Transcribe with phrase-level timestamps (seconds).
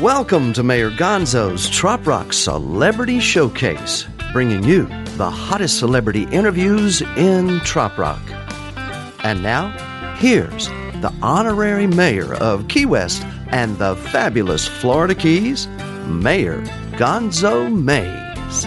[0.00, 4.84] Welcome to Mayor Gonzo's Trop Rock Celebrity Showcase, bringing you
[5.16, 8.20] the hottest celebrity interviews in Trop Rock.
[9.24, 9.70] And now,
[10.18, 10.68] here's
[11.00, 15.66] the honorary mayor of Key West and the fabulous Florida Keys,
[16.04, 16.60] Mayor
[16.98, 18.66] Gonzo Mays.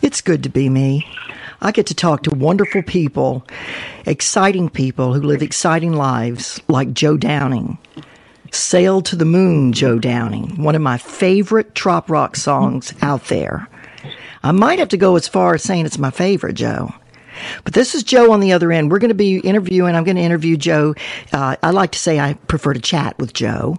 [0.00, 1.04] It's good to be me.
[1.60, 3.44] I get to talk to wonderful people,
[4.06, 7.78] exciting people who live exciting lives, like Joe Downing.
[8.52, 13.68] Sail to the Moon, Joe Downing, one of my favorite trop rock songs out there.
[14.42, 16.94] I might have to go as far as saying it's my favorite, Joe.
[17.64, 18.90] But this is Joe on the other end.
[18.90, 19.94] We're going to be interviewing.
[19.94, 20.94] I'm going to interview Joe.
[21.32, 23.76] Uh, I like to say I prefer to chat with Joe,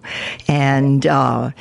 [0.48, 1.52] and uh,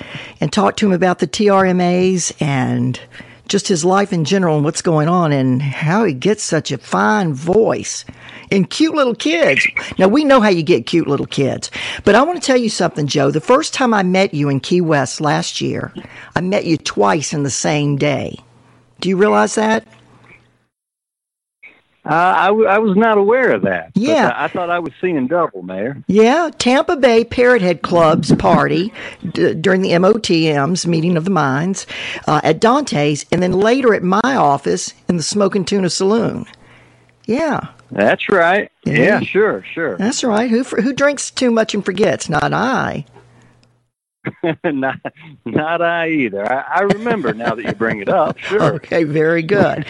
[0.41, 3.01] and talk to him about the TRMAs and
[3.49, 6.79] just his life in general and what's going on and how he gets such a
[6.79, 8.05] fine voice
[8.51, 9.67] and cute little kids.
[9.99, 11.71] Now we know how you get cute little kids,
[12.05, 13.30] but I want to tell you something, Joe.
[13.30, 15.93] The first time I met you in Key West last year,
[16.35, 18.38] I met you twice in the same day.
[19.01, 19.87] Do you realize that?
[22.09, 23.90] Uh, I, w- I was not aware of that.
[23.95, 24.29] Yeah.
[24.37, 26.02] I, I thought I was seeing double, Mayor.
[26.07, 28.93] Yeah, Tampa Bay Parrot Head Club's party
[29.32, 31.87] d- during the MOTM's meeting of the minds
[32.29, 36.46] uh, at Dante's, and then later at my office in the Smoking Tuna Saloon.
[37.24, 37.68] Yeah.
[37.90, 38.70] That's right.
[38.85, 39.20] Yeah, Yeah.
[39.20, 39.96] sure, sure.
[39.96, 40.48] That's right.
[40.51, 42.29] Who who drinks too much and forgets?
[42.29, 43.04] Not I.
[44.65, 44.96] not,
[45.45, 46.51] not I either.
[46.51, 48.38] I, I remember now that you bring it up.
[48.38, 48.74] Sure.
[48.74, 49.87] Okay, very good.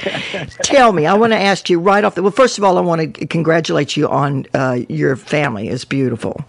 [0.63, 2.33] Tell me, I want to ask you right off the well.
[2.33, 5.69] First of all, I want to congratulate you on uh, your family.
[5.69, 6.45] It's beautiful,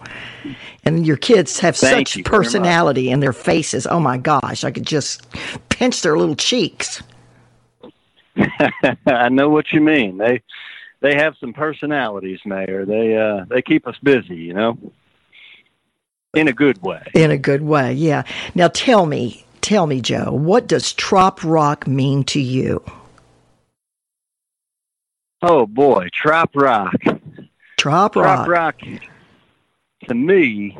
[0.84, 2.44] and your kids have Thank such you very much.
[2.46, 3.86] personality in their faces.
[3.86, 5.26] Oh my gosh, I could just
[5.68, 7.02] pinch their little cheeks.
[9.06, 10.18] I know what you mean.
[10.18, 10.42] They
[11.00, 12.84] they have some personalities, Mayor.
[12.84, 14.78] They uh they keep us busy, you know.
[16.34, 17.02] In a good way.
[17.14, 18.22] In a good way, yeah.
[18.54, 22.84] Now tell me, tell me, Joe, what does trop rock mean to you?
[25.40, 26.94] Oh boy, trop rock.
[27.76, 28.46] Trop rock.
[28.46, 28.80] Trop rock
[30.06, 30.76] to me,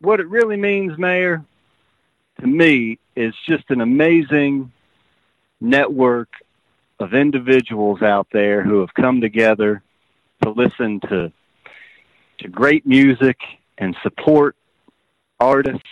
[0.00, 1.44] what it really means, Mayor,
[2.40, 4.72] to me is just an amazing
[5.60, 6.28] network
[6.98, 9.82] of individuals out there who have come together
[10.42, 11.32] to listen to
[12.38, 13.38] to great music
[13.78, 14.56] and support
[15.38, 15.82] artists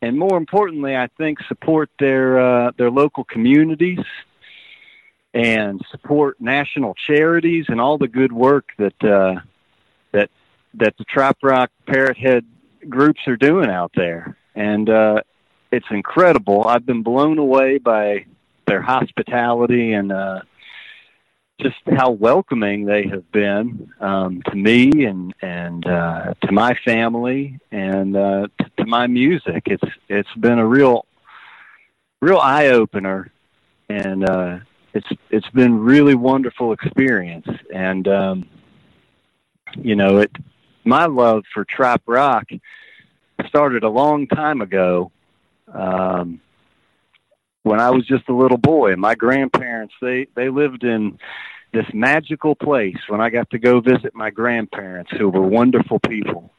[0.00, 4.04] and more importantly I think support their uh, their local communities
[5.34, 9.40] and support national charities and all the good work that uh,
[10.12, 10.30] that
[10.74, 12.44] that the trop Rock Parrot Head
[12.88, 14.36] groups are doing out there.
[14.54, 15.22] And uh,
[15.70, 16.66] it's incredible.
[16.66, 18.26] I've been blown away by
[18.66, 20.42] their hospitality and uh,
[21.60, 27.58] just how welcoming they have been um, to me and and uh, to my family
[27.72, 29.64] and uh, to, to my music.
[29.66, 31.06] It's it's been a real
[32.20, 33.32] real eye opener,
[33.88, 34.58] and uh,
[34.94, 37.48] it's it's been really wonderful experience.
[37.74, 38.48] And um,
[39.76, 40.30] you know, it
[40.84, 42.48] my love for trop rock
[43.46, 45.10] started a long time ago.
[45.72, 46.40] Um,
[47.62, 51.18] when I was just a little boy, my grandparents they they lived in
[51.72, 56.50] this magical place when I got to go visit my grandparents who were wonderful people.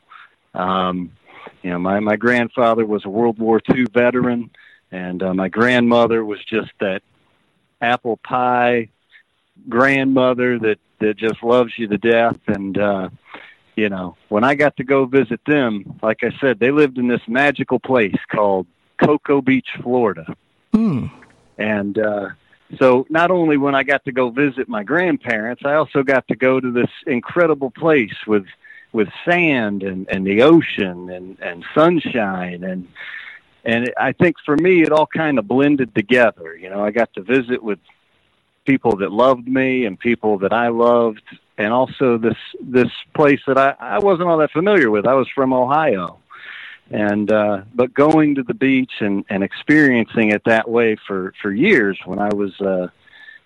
[0.53, 1.11] Um,
[1.63, 4.51] you know, my my grandfather was a World War II veteran,
[4.91, 7.01] and uh, my grandmother was just that
[7.81, 8.89] apple pie
[9.67, 12.37] grandmother that that just loves you to death.
[12.47, 13.09] And uh,
[13.75, 17.07] you know, when I got to go visit them, like I said, they lived in
[17.07, 18.67] this magical place called
[19.03, 20.35] Cocoa Beach, Florida.
[20.73, 21.07] Hmm.
[21.57, 22.29] And uh,
[22.77, 26.35] so not only when I got to go visit my grandparents, I also got to
[26.35, 28.45] go to this incredible place with
[28.91, 32.87] with sand and, and the ocean and, and sunshine and
[33.63, 36.55] and I think for me it all kind of blended together.
[36.55, 37.77] You know, I got to visit with
[38.65, 41.21] people that loved me and people that I loved
[41.57, 45.05] and also this this place that I, I wasn't all that familiar with.
[45.05, 46.19] I was from Ohio
[46.91, 51.51] and uh but going to the beach and and experiencing it that way for for
[51.51, 52.87] years when I was uh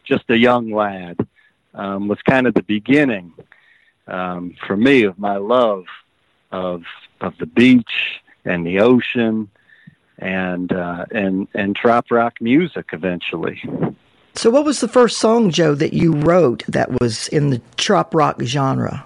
[0.03, 1.17] just a young lad
[1.73, 3.33] um was kind of the beginning
[4.07, 5.85] um for me of my love
[6.51, 6.83] of
[7.21, 9.49] of the beach and the ocean
[10.19, 13.61] and uh and and trop rock music eventually
[14.35, 18.15] So, what was the first song, Joe, that you wrote that was in the trop
[18.15, 19.05] rock genre?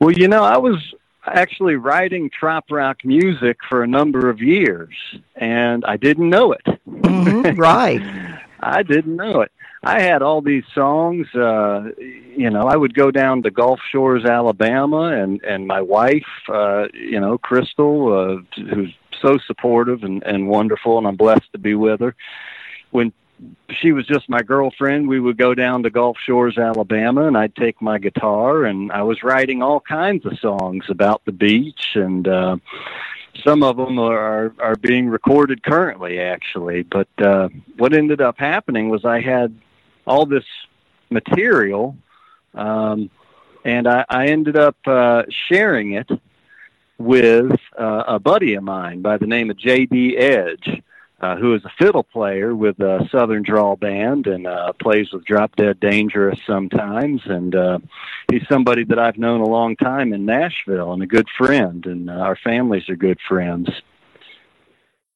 [0.00, 0.78] well you know I was
[1.26, 4.94] actually writing trop rock music for a number of years
[5.36, 8.02] and I didn't know it hmm right.
[8.60, 9.52] I didn't know it.
[9.82, 11.32] I had all these songs.
[11.34, 16.26] Uh, you know, I would go down to Gulf Shores, Alabama, and and my wife,
[16.48, 21.58] uh, you know, Crystal, uh, who's so supportive and and wonderful, and I'm blessed to
[21.58, 22.16] be with her.
[22.90, 23.12] When
[23.70, 27.54] she was just my girlfriend, we would go down to Gulf Shores, Alabama, and I'd
[27.54, 32.26] take my guitar, and I was writing all kinds of songs about the beach and.
[32.28, 32.56] uh
[33.44, 38.88] some of them are are being recorded currently actually but uh what ended up happening
[38.88, 39.54] was i had
[40.06, 40.44] all this
[41.10, 41.96] material
[42.54, 43.10] um
[43.64, 46.08] and i i ended up uh sharing it
[46.98, 50.82] with uh, a buddy of mine by the name of jd edge
[51.20, 55.24] uh, who is a fiddle player with a Southern Drawl band and uh, plays with
[55.24, 57.22] Drop Dead Dangerous sometimes.
[57.24, 57.78] And uh,
[58.30, 62.10] he's somebody that I've known a long time in Nashville and a good friend, and
[62.10, 63.70] uh, our families are good friends.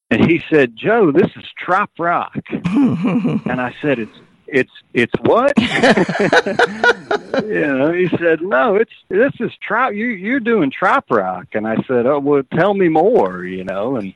[0.09, 5.53] And he said, "Joe, this is trop rock," and I said, "It's it's it's what?"
[7.45, 9.93] you know, he said, "No, it's this is trop.
[9.93, 13.95] You you're doing trop rock," and I said, "Oh, well, tell me more," you know,
[13.95, 14.13] and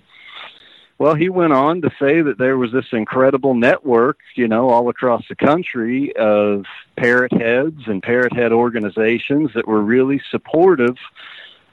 [0.97, 4.87] well, he went on to say that there was this incredible network, you know, all
[4.89, 6.65] across the country of
[6.95, 10.95] parrot heads and parrot head organizations that were really supportive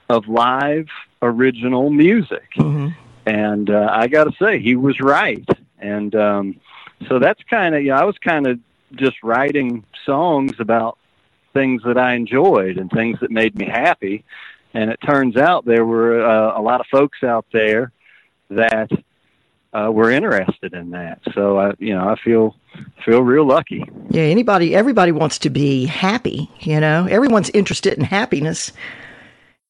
[0.09, 0.89] of live
[1.23, 2.51] original music.
[2.57, 2.89] Mm-hmm.
[3.25, 5.49] And uh, I got to say, he was right.
[5.79, 6.61] And um,
[7.09, 8.59] so that's kind of, you know, I was kind of
[8.97, 10.99] just writing songs about
[11.53, 14.25] things that I enjoyed and things that made me happy.
[14.75, 17.93] And it turns out there were uh, a lot of folks out there
[18.51, 18.91] that
[19.73, 21.21] uh, were interested in that.
[21.35, 22.57] So I, you know, I feel
[23.05, 23.85] feel real lucky.
[24.11, 26.51] Yeah, anybody, everybody wants to be happy.
[26.61, 28.73] You know, everyone's interested in happiness.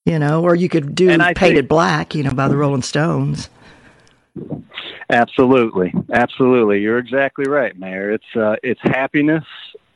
[0.05, 3.49] You know, or you could do "Painted think- Black," you know, by the Rolling Stones.
[5.11, 6.81] Absolutely, absolutely.
[6.81, 8.11] You're exactly right, Mayor.
[8.11, 9.45] It's uh, it's happiness,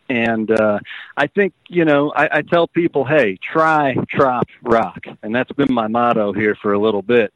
[0.08, 0.78] and uh,
[1.16, 2.12] I think you know.
[2.14, 6.72] I, I tell people, hey, try trop rock, and that's been my motto here for
[6.72, 7.32] a little bit.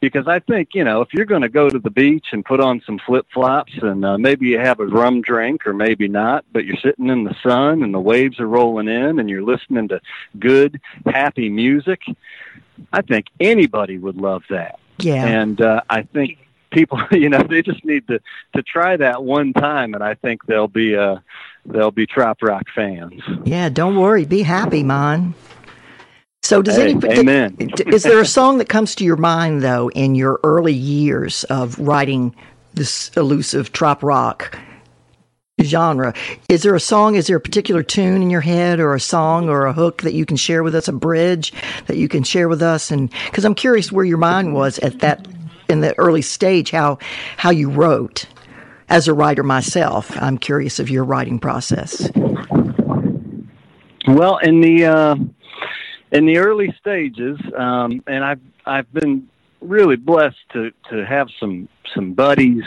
[0.00, 2.60] Because I think you know, if you're going to go to the beach and put
[2.60, 6.44] on some flip flops, and uh, maybe you have a rum drink or maybe not,
[6.52, 9.88] but you're sitting in the sun and the waves are rolling in, and you're listening
[9.88, 10.00] to
[10.38, 12.02] good, happy music.
[12.92, 16.38] I think anybody would love that Yeah, and uh, I think
[16.70, 18.20] people, you know, they just need to
[18.54, 21.16] to try that one time, and I think they'll be uh
[21.66, 23.20] they'll be trop rock fans.
[23.44, 23.68] yeah.
[23.68, 25.34] Don't worry, be happy, man.
[26.42, 27.56] So, does Hey, any amen.
[27.88, 31.78] is there a song that comes to your mind though in your early years of
[31.78, 32.34] writing
[32.74, 34.58] this elusive trop rock
[35.60, 36.14] genre?
[36.48, 37.16] Is there a song?
[37.16, 40.14] Is there a particular tune in your head, or a song, or a hook that
[40.14, 40.88] you can share with us?
[40.88, 41.52] A bridge
[41.86, 42.90] that you can share with us?
[42.90, 45.26] And because I'm curious where your mind was at that
[45.68, 46.98] in the early stage, how
[47.36, 48.26] how you wrote.
[48.90, 52.10] As a writer myself, I'm curious of your writing process.
[54.06, 55.16] Well, in the uh,
[56.10, 59.28] in the early stages, um, and I've I've been
[59.60, 62.64] really blessed to to have some some buddies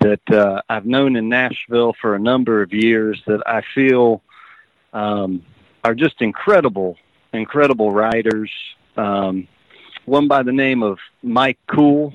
[0.00, 4.22] that uh, I've known in Nashville for a number of years that I feel
[4.92, 5.44] um,
[5.84, 6.96] are just incredible,
[7.32, 8.50] incredible writers.
[8.96, 9.46] Um,
[10.06, 12.12] one by the name of Mike Kuhl,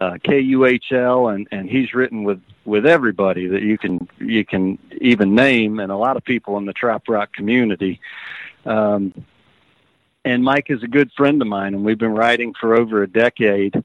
[0.00, 4.08] uh, K U H L, and and he's written with with everybody that you can
[4.18, 8.00] you can even name, and a lot of people in the trop rock community.
[8.64, 9.12] Um,
[10.26, 13.06] and Mike is a good friend of mine, and we've been writing for over a
[13.06, 13.82] decade.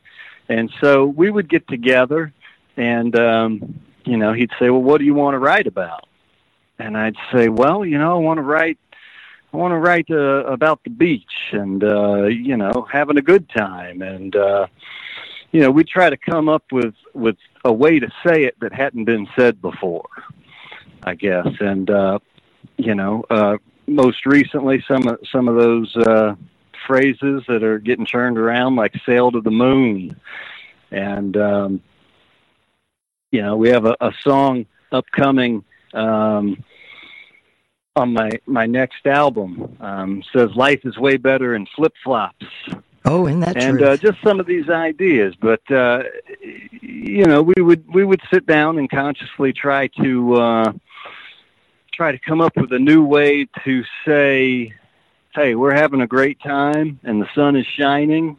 [0.50, 2.34] And so we would get together,
[2.76, 6.08] and um, you know, he'd say, "Well, what do you want to write about?"
[6.80, 8.78] And I'd say, "Well, you know, I want to write."
[9.54, 13.50] I want to write uh, about the beach and uh, you know having a good
[13.50, 14.68] time and uh,
[15.52, 18.72] you know we try to come up with with a way to say it that
[18.72, 20.08] hadn't been said before,
[21.04, 21.50] I guess.
[21.60, 22.20] And uh,
[22.78, 23.58] you know, uh,
[23.92, 26.36] most recently, some of some of those uh,
[26.88, 30.20] phrases that are getting turned around, like "sail to the moon,"
[30.92, 31.82] and um,
[33.32, 35.64] you know, we have a, a song upcoming.
[35.94, 36.64] Um,
[37.98, 42.46] on my my next album um, says life is way better in flip flops
[43.04, 45.34] Oh, isn't that and uh, just some of these ideas.
[45.40, 46.04] But uh,
[46.82, 50.74] you know, we would we would sit down and consciously try to uh,
[52.02, 54.74] try to come up with a new way to say,
[55.36, 58.38] "Hey, we're having a great time, and the sun is shining."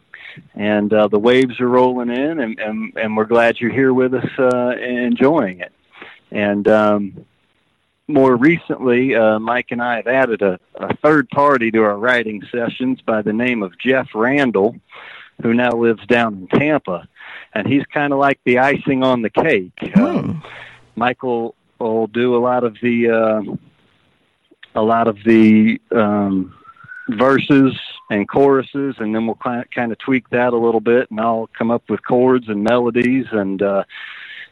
[0.57, 4.15] And uh, the waves are rolling in, and, and, and we're glad you're here with
[4.15, 5.73] us uh, and enjoying it.
[6.33, 7.25] And um,
[8.09, 12.43] more recently, uh, Mike and I have added a, a third party to our writing
[12.51, 14.75] sessions by the name of Jeff Randall,
[15.41, 17.07] who now lives down in Tampa,
[17.55, 19.79] and he's kind of like the icing on the cake.
[19.95, 20.39] Hmm.
[20.97, 23.57] Michael will do a lot of the uh,
[24.75, 26.55] a lot of the um,
[27.09, 27.79] verses
[28.11, 29.39] and choruses, and then we'll
[29.75, 33.27] kind of tweak that a little bit, and I'll come up with chords and melodies,
[33.33, 33.85] and uh,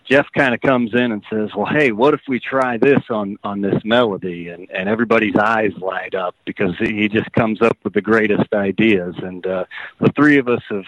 [0.08, 3.38] Jeff kind of comes in and says, "Well, hey, what if we try this on
[3.44, 7.92] on this melody?" And and everybody's eyes light up because he just comes up with
[7.92, 9.64] the greatest ideas, and uh,
[10.00, 10.84] the three of us have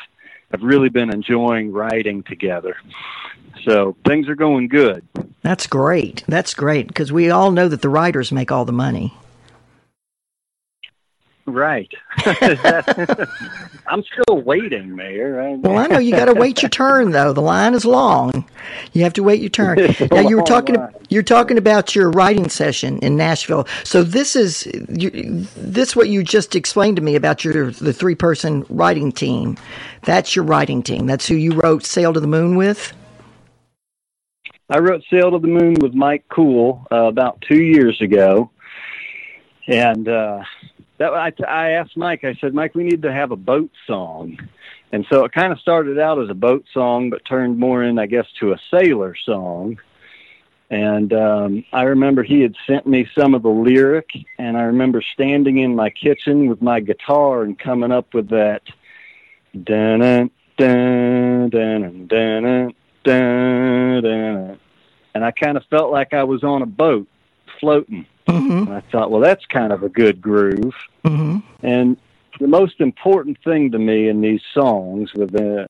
[0.52, 2.76] have really been enjoying writing together.
[3.64, 5.06] So things are going good.
[5.42, 6.25] That's great.
[6.28, 9.14] That's great because we all know that the writers make all the money.
[11.52, 11.92] Right.
[13.87, 15.59] I'm still waiting, Mayor.
[15.59, 17.35] well, I know you got to wait your turn, though.
[17.35, 18.49] The line is long.
[18.94, 19.94] You have to wait your turn.
[20.11, 20.76] now you were talking.
[20.76, 20.94] Line.
[21.11, 23.66] You're talking about your writing session in Nashville.
[23.85, 25.11] So this is you,
[25.56, 29.59] this what you just explained to me about your the three person writing team.
[30.04, 31.06] That's your writing team.
[31.06, 32.94] That's who you wrote "Sail to the Moon" with.
[34.71, 38.50] I wrote "Sail to the Moon" with Mike Kuhl uh, about two years ago,
[39.66, 40.09] and.
[40.09, 40.42] Uh,
[41.02, 42.23] that I, I asked Mike.
[42.23, 44.38] I said, Mike, we need to have a boat song,
[44.92, 47.99] and so it kind of started out as a boat song, but turned more in,
[47.99, 49.80] I guess, to a sailor song.
[50.71, 55.02] And um, I remember he had sent me some of the lyric, and I remember
[55.02, 58.62] standing in my kitchen with my guitar and coming up with that
[59.64, 64.59] dun dun dun dun dun dun dun,
[65.14, 67.09] and I kind of felt like I was on a boat
[67.62, 68.04] floating.
[68.28, 68.66] Mm-hmm.
[68.66, 70.75] And I thought, well, that's kind of a good groove.
[71.04, 71.38] Mm-hmm.
[71.62, 71.97] And
[72.40, 75.69] the most important thing to me in these songs, with the,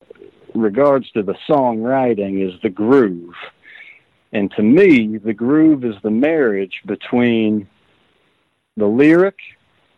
[0.55, 3.35] regards to the songwriting, is the groove.
[4.31, 7.69] And to me, the groove is the marriage between
[8.75, 9.37] the lyric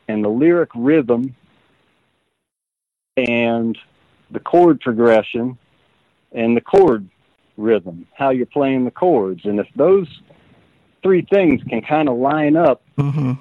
[0.10, 1.34] and the lyric rhythm
[3.16, 3.78] and
[4.32, 5.58] the chord progression
[6.34, 7.08] and the chord
[7.56, 9.46] rhythm, how you're playing the chords.
[9.46, 10.10] And if those
[11.06, 13.34] three things can kind of line up, mm-hmm.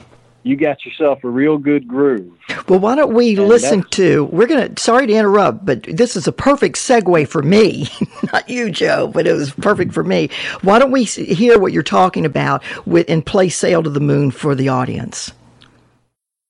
[0.43, 2.31] you got yourself a real good groove.
[2.69, 4.25] Well, why don't we and listen to?
[4.27, 4.77] We're gonna.
[4.77, 7.89] Sorry to interrupt, but this is a perfect segue for me,
[8.33, 10.29] not you, Joe, but it was perfect for me.
[10.61, 14.31] Why don't we hear what you're talking about with and play "Sail to the Moon"
[14.31, 15.33] for the audience?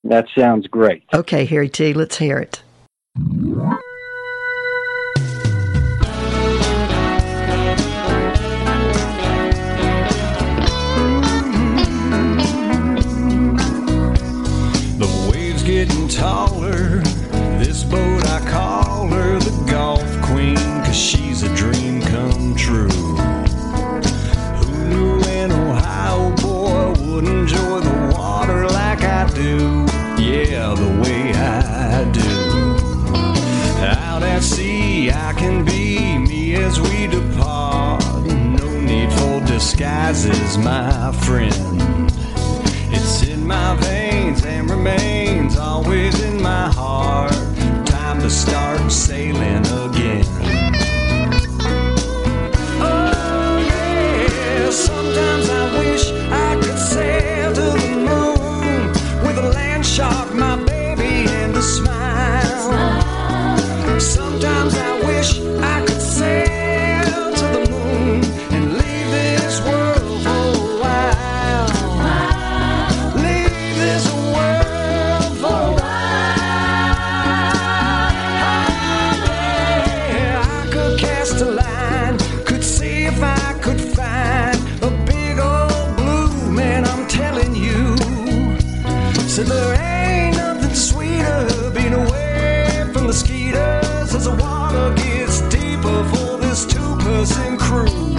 [0.03, 1.05] That sounds great.
[1.15, 1.95] Okay, Harry T.
[1.95, 2.61] Let's hear it.
[39.65, 42.13] Disguises, my friend.
[42.93, 47.33] It's in my veins and remains always in my heart.
[47.87, 50.27] Time to start sailing again.
[52.79, 56.24] Oh, yeah, sometimes I wish
[89.95, 96.65] ain't nothing sweeter being away from the skeeters as the water gets deeper for this
[96.67, 98.11] two-person crew.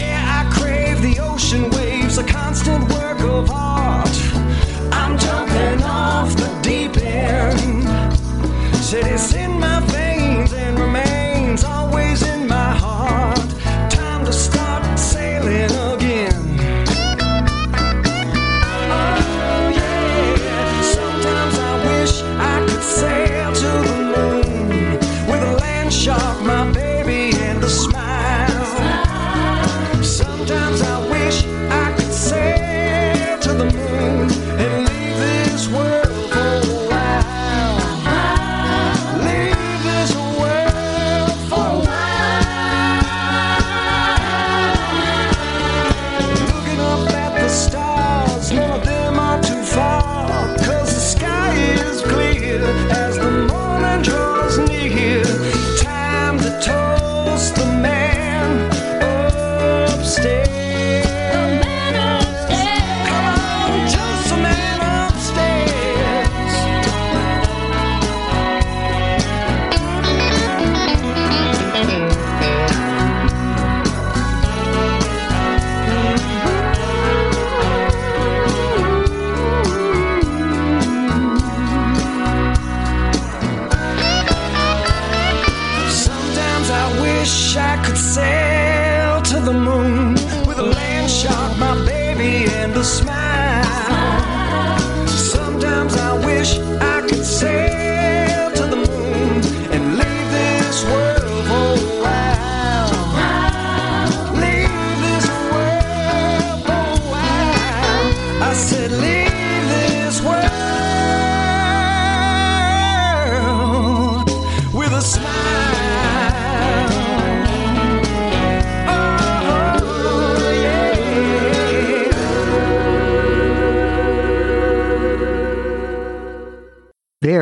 [0.00, 4.16] Yeah, I crave the ocean waves, a constant work of art.
[4.92, 7.84] I'm jumping off the deep end.
[8.76, 9.34] Said it's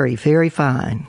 [0.07, 1.05] Very, very fine.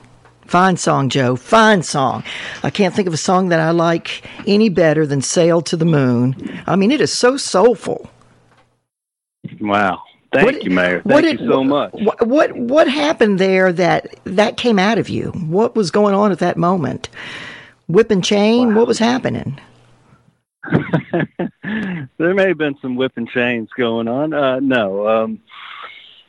[0.48, 1.36] Fine song, Joe.
[1.36, 2.24] Fine song.
[2.64, 5.84] I can't think of a song that I like any better than Sail to the
[5.84, 6.60] Moon.
[6.66, 8.10] I mean, it is so soulful.
[9.60, 10.02] Wow.
[10.32, 11.00] Thank what, you, Mayor.
[11.06, 11.92] Thank did, you so much.
[11.92, 15.30] What, what what happened there that that came out of you?
[15.30, 17.08] What was going on at that moment?
[17.86, 18.70] Whip and chain?
[18.70, 18.78] Wow.
[18.78, 19.60] What was happening?
[22.18, 24.34] there may have been some whip and chains going on.
[24.34, 25.40] Uh, no, um,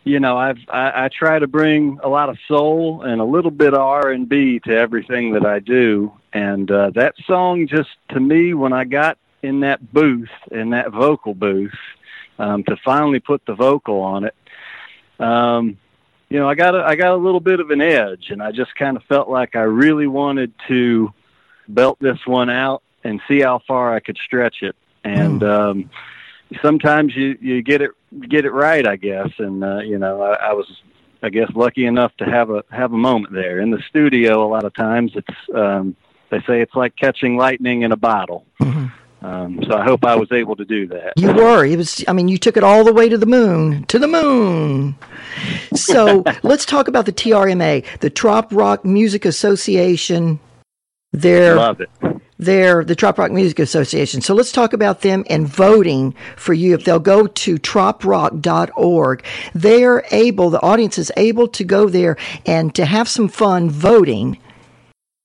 [0.03, 3.51] you know, I've I, I try to bring a lot of soul and a little
[3.51, 7.89] bit of R and B to everything that I do, and uh, that song just
[8.09, 11.77] to me when I got in that booth in that vocal booth
[12.37, 14.35] um, to finally put the vocal on it.
[15.19, 15.77] Um,
[16.29, 18.51] you know, I got a, I got a little bit of an edge, and I
[18.51, 21.13] just kind of felt like I really wanted to
[21.67, 24.75] belt this one out and see how far I could stretch it.
[25.03, 25.49] And mm.
[25.49, 25.89] um,
[26.61, 27.91] sometimes you you get it
[28.27, 29.29] get it right, I guess.
[29.37, 30.67] And uh, you know, I, I was
[31.21, 34.45] I guess lucky enough to have a have a moment there in the studio.
[34.45, 35.95] A lot of times, it's um,
[36.29, 38.45] they say it's like catching lightning in a bottle.
[38.61, 38.85] Mm-hmm.
[39.21, 41.13] Um, so I hope I was able to do that.
[41.17, 41.65] You were.
[41.65, 42.03] It was.
[42.07, 43.83] I mean, you took it all the way to the moon.
[43.85, 44.95] To the moon.
[45.73, 50.39] So let's talk about the TRMA, the Trop Rock Music Association.
[51.11, 51.89] Their, Love it.
[52.39, 54.21] They're the Trop Rock Music Association.
[54.21, 56.73] So let's talk about them and voting for you.
[56.73, 62.15] If they'll go to troprock.org, they are able, the audience is able to go there
[62.45, 64.37] and to have some fun voting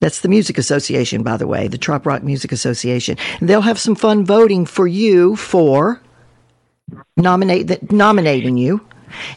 [0.00, 3.16] that's the Music Association, by the way, the Trop Rock Music Association.
[3.40, 6.02] And they'll have some fun voting for you for
[7.16, 8.86] nominate nominating you,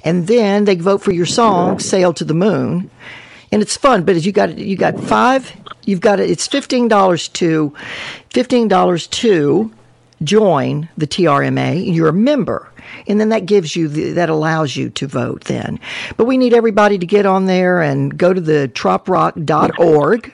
[0.03, 2.89] and then they vote for your song "Sail to the Moon,"
[3.49, 4.03] and it's fun.
[4.03, 5.53] But you got you got five.
[5.87, 6.29] You've got it.
[6.29, 7.73] it's fifteen dollars to
[8.29, 9.71] fifteen dollars to
[10.23, 11.93] join the TRMA.
[11.93, 12.71] You're a member.
[13.05, 15.79] And then that gives you, the, that allows you to vote then.
[16.15, 20.33] But we need everybody to get on there and go to the troprock.org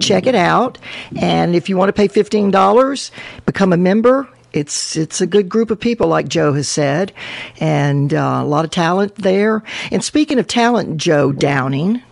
[0.00, 0.78] check it out.
[1.16, 3.10] And if you want to pay $15,
[3.46, 4.28] become a member.
[4.52, 7.12] It's it's a good group of people, like Joe has said,
[7.60, 9.62] and uh, a lot of talent there.
[9.90, 12.02] And speaking of talent, Joe Downing,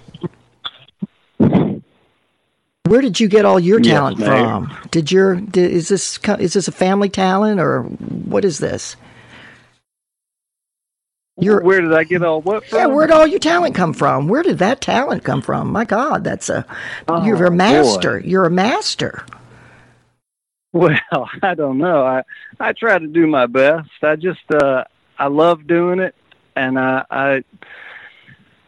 [2.86, 4.76] where did you get all your talent yes, from?
[4.90, 8.96] Did your did, is this is this a family talent or what is this?
[11.38, 12.78] You're, where did I get all what from?
[12.78, 14.26] Yeah, where did all your talent come from?
[14.26, 15.70] Where did that talent come from?
[15.70, 16.64] My God, that's a
[17.08, 18.20] oh, you're a master.
[18.20, 18.26] Boy.
[18.26, 19.26] You're a master.
[20.72, 20.98] Well,
[21.42, 22.04] I don't know.
[22.04, 22.22] I
[22.58, 23.90] I try to do my best.
[24.02, 24.84] I just uh
[25.18, 26.14] I love doing it,
[26.54, 27.44] and I I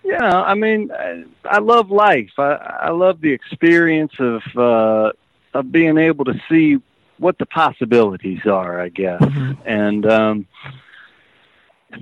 [0.08, 2.32] you know I mean I, I love life.
[2.38, 2.52] I
[2.88, 5.12] I love the experience of uh
[5.54, 6.78] of being able to see
[7.18, 8.80] what the possibilities are.
[8.80, 9.52] I guess, mm-hmm.
[9.66, 10.46] and um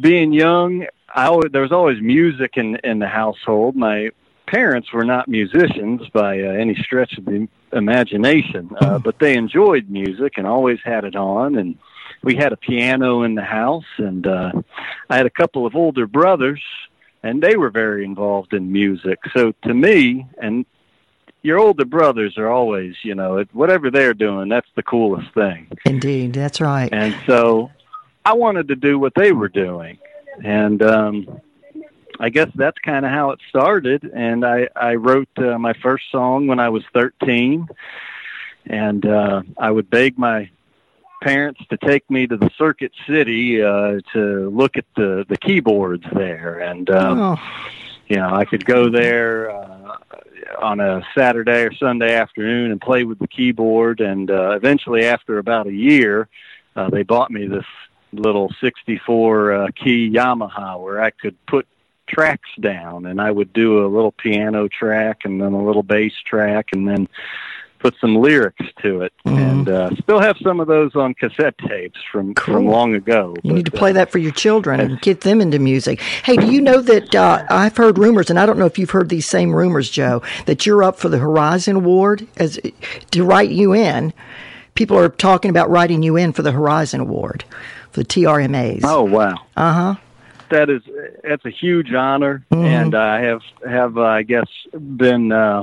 [0.00, 3.76] being young, I always, there was always music in in the household.
[3.76, 4.10] My
[4.46, 9.02] parents were not musicians by uh, any stretch of the imagination, uh, hmm.
[9.02, 11.56] but they enjoyed music and always had it on.
[11.56, 11.76] And
[12.22, 14.52] we had a piano in the house, and uh,
[15.10, 16.62] I had a couple of older brothers,
[17.26, 19.18] and they were very involved in music.
[19.34, 20.64] So to me, and
[21.42, 25.68] your older brothers are always, you know, whatever they're doing, that's the coolest thing.
[25.84, 26.88] Indeed, that's right.
[26.92, 27.70] And so
[28.24, 29.98] I wanted to do what they were doing,
[30.44, 31.40] and um,
[32.20, 34.08] I guess that's kind of how it started.
[34.14, 37.66] And I I wrote uh, my first song when I was 13,
[38.66, 40.50] and uh, I would beg my
[41.22, 46.04] parents to take me to the Circuit City uh, to look at the the keyboards
[46.12, 47.36] there, and um, oh.
[48.08, 49.50] you know I could go there.
[49.50, 49.96] Uh,
[50.60, 55.38] on a Saturday or Sunday afternoon and play with the keyboard and uh, eventually after
[55.38, 56.28] about a year
[56.76, 57.64] uh, they bought me this
[58.12, 61.66] little 64 uh, key Yamaha where I could put
[62.08, 66.12] tracks down and I would do a little piano track and then a little bass
[66.24, 67.08] track and then
[67.78, 69.38] put some lyrics to it mm-hmm.
[69.38, 72.54] and uh, still have some of those on cassette tapes from cool.
[72.54, 73.34] from long ago.
[73.42, 76.00] You but, need to play uh, that for your children and get them into music.
[76.00, 78.90] Hey, do you know that uh, I've heard rumors and I don't know if you've
[78.90, 82.58] heard these same rumors, Joe, that you're up for the Horizon Award as
[83.10, 84.12] to write you in.
[84.74, 87.44] People are talking about writing you in for the Horizon Award
[87.90, 88.80] for the TRMAs.
[88.84, 89.34] Oh wow!
[89.56, 89.94] Uh huh.
[90.50, 90.82] That is
[91.24, 92.64] that's a huge honor, mm-hmm.
[92.64, 95.62] and I have have uh, I guess been uh,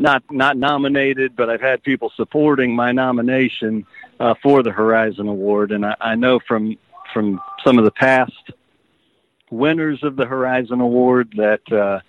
[0.00, 3.86] not not nominated, but I've had people supporting my nomination
[4.18, 6.76] uh, for the Horizon Award, and I, I know from
[7.12, 8.32] from some of the past
[9.50, 12.00] winners of the Horizon Award that uh,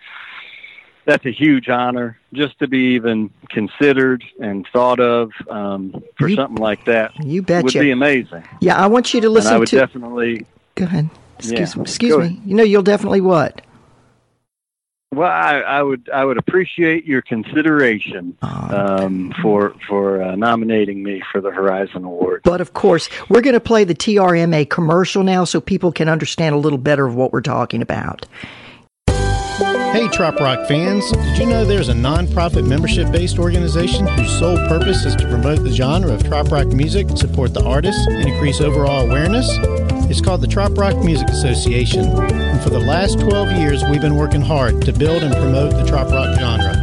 [1.06, 6.36] that's a huge honor just to be even considered and thought of um, for you,
[6.36, 7.12] something like that.
[7.24, 8.44] You bet would be amazing.
[8.62, 9.50] Yeah, I want you to listen.
[9.50, 11.10] And I would to, definitely go ahead.
[11.40, 12.42] Excuse, yeah, excuse me.
[12.46, 13.62] You know, you'll definitely what?
[15.14, 21.22] Well, I, I would I would appreciate your consideration um, for for uh, nominating me
[21.34, 22.44] for the Horizon Award.
[22.46, 26.56] But of course, we're going to play the TRMA commercial now, so people can understand
[26.56, 28.26] a little better of what we're talking about.
[29.92, 31.12] Hey, Trop Rock fans!
[31.12, 35.70] Did you know there's a non-profit membership-based organization whose sole purpose is to promote the
[35.70, 39.50] genre of trop rock music, support the artists, and increase overall awareness?
[40.10, 44.16] It's called the Trop Rock Music Association, and for the last 12 years, we've been
[44.16, 46.74] working hard to build and promote the trop rock genre.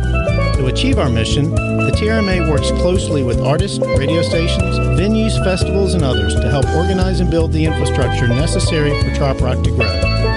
[0.57, 6.05] To achieve our mission, the TRMA works closely with artists, radio stations, venues, festivals, and
[6.05, 10.28] others to help organize and build the infrastructure necessary for trop rock to grow.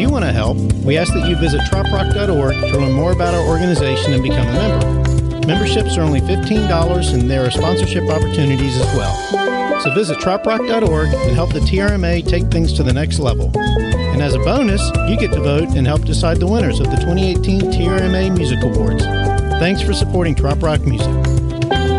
[0.00, 3.34] If you want to help, we ask that you visit troprock.org to learn more about
[3.34, 5.46] our organization and become a member.
[5.46, 9.80] Memberships are only $15 and there are sponsorship opportunities as well.
[9.82, 13.52] So visit troprock.org and help the TRMA take things to the next level.
[13.54, 16.96] And as a bonus, you get to vote and help decide the winners of the
[16.96, 19.04] 2018 TRMA Music Awards.
[19.04, 21.12] Thanks for supporting Trop Rock Music.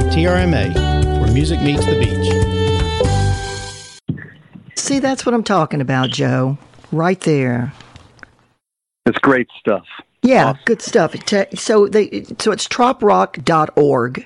[0.10, 0.74] TRMA,
[1.22, 2.34] where music meets the beach.
[4.76, 6.58] See, that's what I'm talking about, Joe.
[6.92, 7.74] Right there.
[9.12, 9.86] It's great stuff.
[10.22, 10.62] Yeah, awesome.
[10.64, 11.16] good stuff.
[11.60, 14.26] So they so it's troprock.org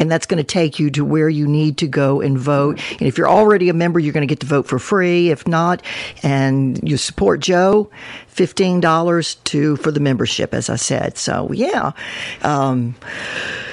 [0.00, 2.80] and that's going to take you to where you need to go and vote.
[2.90, 5.30] And if you're already a member, you're going to get to vote for free.
[5.30, 5.80] If not,
[6.24, 7.88] and you support Joe,
[8.26, 11.16] fifteen dollars to for the membership, as I said.
[11.16, 11.92] So yeah.
[12.42, 12.96] Um,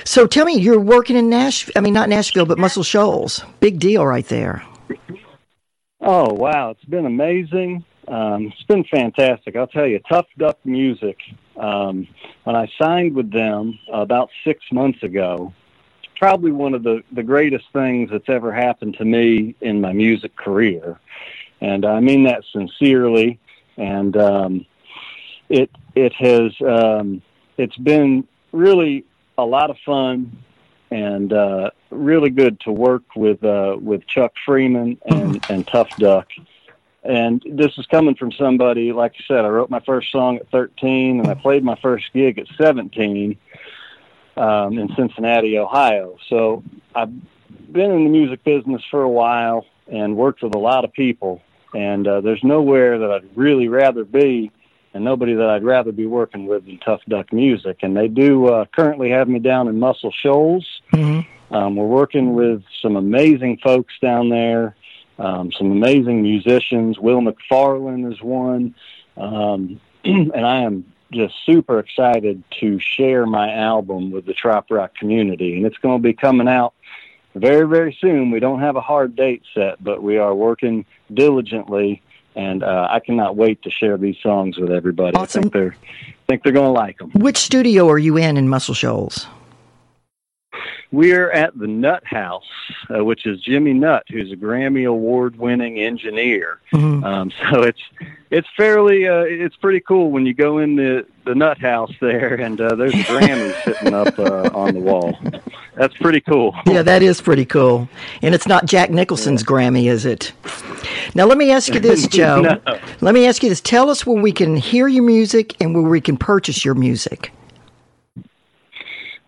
[0.04, 1.74] so tell me, you're working in Nashville.
[1.76, 3.44] I mean, not Nashville, but Muscle Shoals.
[3.60, 4.64] Big deal, right there.
[6.00, 7.84] Oh wow, it's been amazing.
[8.10, 9.56] Um, it's been fantastic.
[9.56, 11.18] I'll tell you, Tough Duck Music.
[11.58, 12.08] Um,
[12.44, 15.54] when I signed with them about six months ago,
[16.02, 19.94] it's probably one of the the greatest things that's ever happened to me in my
[19.94, 21.00] music career,
[21.62, 23.40] and I mean that sincerely.
[23.78, 24.66] And um,
[25.48, 27.22] it it has um,
[27.58, 29.06] it's been really
[29.38, 30.44] a lot of fun
[30.92, 36.28] and uh, really good to work with uh, with Chuck Freeman and, and Tough Duck
[37.10, 40.48] and this is coming from somebody, like I said, I wrote my first song at
[40.52, 43.36] 13 and I played my first gig at 17
[44.38, 46.18] um, in Cincinnati, Ohio.
[46.28, 47.12] So I've
[47.72, 51.42] been in the music business for a while and worked with a lot of people.
[51.74, 54.52] And uh, there's nowhere that I'd really rather be
[54.94, 57.80] and nobody that I'd rather be working with than Tough Duck Music.
[57.82, 60.68] And they do uh, currently have me down in Muscle Shoals.
[60.94, 61.56] Mm-hmm.
[61.56, 64.76] Um, we're working with some amazing folks down there
[65.20, 66.98] um, some amazing musicians.
[66.98, 68.74] Will McFarlane is one,
[69.18, 74.96] um, and I am just super excited to share my album with the trop rock
[74.96, 76.74] community, and it's going to be coming out
[77.36, 78.32] very very soon.
[78.32, 82.02] We don't have a hard date set, but we are working diligently,
[82.36, 85.16] and uh, I cannot wait to share these songs with everybody.
[85.16, 85.40] Awesome.
[85.40, 87.12] I think they're I think they're going to like them.
[87.12, 89.28] Which studio are you in in Muscle Shoals?
[90.92, 92.48] We're at the Nutt House,
[92.90, 96.60] uh, which is Jimmy Nutt, who's a Grammy Award-winning engineer.
[96.74, 97.04] Mm-hmm.
[97.04, 97.82] Um, so it's
[98.32, 102.34] it's fairly uh, it's pretty cool when you go in the the Nutt House there,
[102.36, 105.18] and uh, there's a Grammy sitting up uh, on the wall.
[105.76, 106.56] That's pretty cool.
[106.66, 107.90] Yeah, that is pretty cool.
[108.22, 109.48] And it's not Jack Nicholson's yeah.
[109.48, 110.34] Grammy, is it?
[111.16, 112.42] Now let me ask you this, Joe.
[112.42, 112.80] no.
[113.02, 113.62] Let me ask you this.
[113.62, 117.32] Tell us where we can hear your music and where we can purchase your music.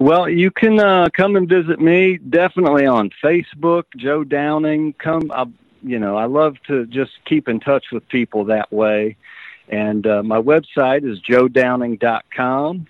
[0.02, 4.94] Well, you can uh, come and visit me definitely on Facebook, Joe Downing.
[4.94, 5.46] Come, I,
[5.84, 9.16] you know, I love to just keep in touch with people that way.
[9.68, 12.88] And uh, my website is joedowning.com.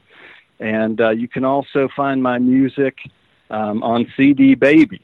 [0.62, 3.00] And uh, you can also find my music
[3.50, 5.02] um, on CD Baby.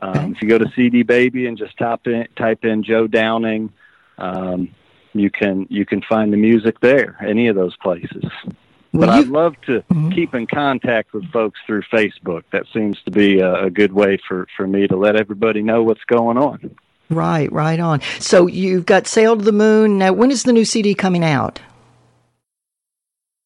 [0.00, 3.70] Um, if you go to CD Baby and just type in, type in Joe Downing,
[4.16, 4.74] um,
[5.12, 7.18] you can you can find the music there.
[7.20, 8.24] Any of those places.
[8.92, 10.10] Well, but you, I'd love to mm-hmm.
[10.10, 12.42] keep in contact with folks through Facebook.
[12.52, 15.82] That seems to be a, a, good way for, for me to let everybody know
[15.82, 16.76] what's going on.
[17.08, 18.02] Right, right on.
[18.18, 19.98] So you've got Sail to the Moon.
[19.98, 21.60] Now, when is the new CD coming out?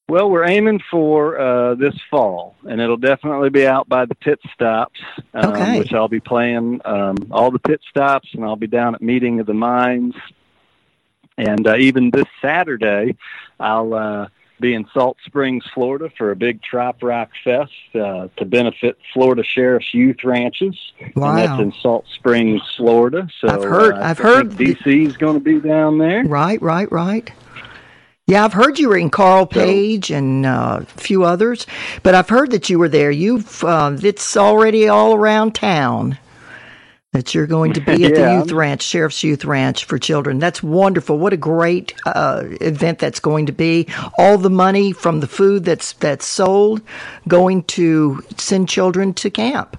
[0.09, 4.39] Well, we're aiming for uh, this fall, and it'll definitely be out by the pit
[4.55, 5.01] stops,
[5.35, 5.81] um, okay.
[5.81, 9.41] which I'll be playing um, all the pit stops, and I'll be down at Meeting
[9.41, 10.15] of the Minds.
[11.37, 13.17] And uh, even this Saturday,
[13.59, 14.29] I'll uh,
[14.61, 19.43] be in Salt Springs, Florida for a big Trop Rock Fest uh, to benefit Florida
[19.43, 20.77] Sheriff's Youth Ranches.
[21.15, 21.31] Wow.
[21.31, 23.29] And that's in Salt Springs, Florida.
[23.41, 26.25] So I've heard, uh, I've heard DC is going to be down there.
[26.25, 27.31] Right, right, right.
[28.29, 31.65] Yeah, I've heard you were in Carl Page so, and uh, a few others,
[32.03, 33.13] but I've heard that you were there.
[33.13, 36.19] You've uh, it's already all around town.
[37.17, 38.11] That you're going to be at Yeah.
[38.11, 40.39] the youth ranch, Sheriff's Youth Ranch for Children.
[40.39, 41.19] That's wonderful.
[41.19, 43.87] What a great uh, event that's going to be.
[44.19, 46.83] All the money from the food that's that's sold
[47.27, 49.79] going to send children to camp.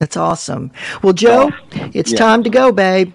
[0.00, 0.70] That's awesome.
[1.02, 1.50] Well, Joe,
[1.92, 2.18] it's Yeah.
[2.18, 3.12] time to go, babe.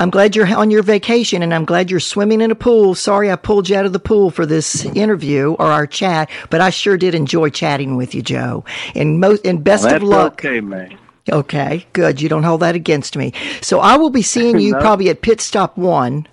[0.00, 2.96] I'm glad you're on your vacation and I'm glad you're swimming in a pool.
[2.96, 6.60] Sorry I pulled you out of the pool for this interview or our chat, but
[6.60, 8.64] I sure did enjoy chatting with you, Joe.
[8.96, 10.32] And most and best That's of luck.
[10.44, 10.98] okay, man.
[11.32, 12.20] Okay, good.
[12.20, 13.32] You don't hold that against me.
[13.62, 14.80] So I will be seeing you No.
[14.80, 16.26] probably at Pit Stop One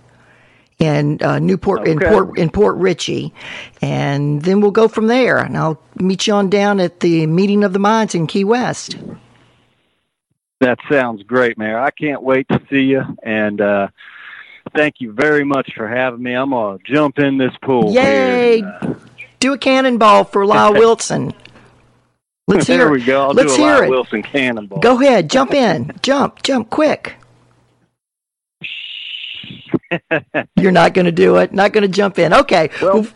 [0.80, 3.34] in uh, New Port in Port in Port Richey,
[3.82, 5.38] and then we'll go from there.
[5.38, 8.98] And I'll meet you on down at the meeting of the minds in Key West.
[10.60, 11.80] That sounds great, Mayor.
[11.80, 13.02] I can't wait to see you.
[13.24, 13.88] And uh,
[14.76, 16.34] thank you very much for having me.
[16.34, 17.94] I'm gonna jump in this pool.
[17.94, 18.58] Yay!
[18.62, 18.96] Here.
[19.40, 21.34] Do a cannonball for Lyle Wilson.
[22.52, 22.78] Let's hear.
[22.78, 23.24] there we go.
[23.24, 23.90] I'll Let's hear it.
[23.90, 24.80] Wilson cannonball.
[24.80, 27.16] Go ahead, jump in, jump, jump, quick.
[30.56, 31.54] You're not going to do it.
[31.54, 32.34] Not going to jump in.
[32.34, 32.70] Okay.
[32.82, 33.08] Well,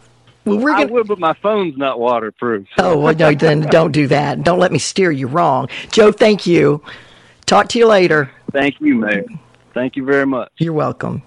[0.45, 0.89] well, we're going.
[0.89, 2.67] I would, but my phone's not waterproof.
[2.77, 4.43] Oh, well, no, then don't do that.
[4.43, 5.69] Don't let me steer you wrong.
[5.91, 6.83] Joe, thank you.
[7.45, 8.31] Talk to you later.
[8.51, 9.39] Thank you, man.
[9.73, 10.51] Thank you very much.
[10.57, 11.23] You're welcome.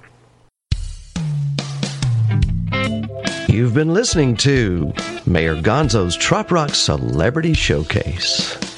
[3.49, 4.93] You've been listening to
[5.25, 8.78] Mayor Gonzo's Trop Rock Celebrity Showcase.